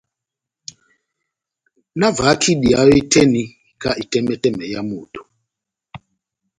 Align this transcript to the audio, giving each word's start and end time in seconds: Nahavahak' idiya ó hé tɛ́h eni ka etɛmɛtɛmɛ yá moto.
Nahavahak' 1.97 2.47
idiya 2.53 2.77
ó 2.85 2.89
hé 2.95 2.99
tɛ́h 3.11 3.25
eni 3.27 3.41
ka 3.81 3.89
etɛmɛtɛmɛ 4.01 4.63
yá 4.73 4.79
moto. 4.89 5.21